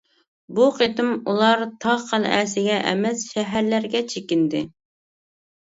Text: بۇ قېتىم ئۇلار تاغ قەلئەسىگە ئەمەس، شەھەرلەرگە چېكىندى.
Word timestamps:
بۇ 0.59 0.63
قېتىم 0.77 1.11
ئۇلار 1.33 1.61
تاغ 1.85 2.07
قەلئەسىگە 2.09 2.81
ئەمەس، 2.93 3.27
شەھەرلەرگە 3.35 4.07
چېكىندى. 4.15 4.65